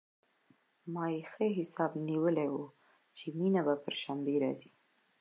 [0.93, 2.57] ما يې ښه حساب نيولى و
[3.17, 4.71] چې مينه به پر شنبه راځي.